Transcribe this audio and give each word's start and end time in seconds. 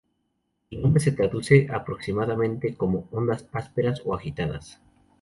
El 0.71 0.81
nombre 0.81 0.99
se 0.99 1.11
traduce 1.11 1.67
aproximadamente 1.71 2.73
como 2.73 3.07
ondas 3.11 3.45
ásperas 3.53 4.01
o 4.03 4.15
agitadas. 4.15 4.81